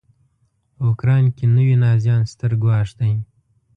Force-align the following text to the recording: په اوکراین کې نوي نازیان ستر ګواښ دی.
په 0.75 0.81
اوکراین 0.89 1.25
کې 1.37 1.45
نوي 1.55 1.75
نازیان 1.83 2.21
ستر 2.31 2.51
ګواښ 2.61 2.89
دی. 2.99 3.13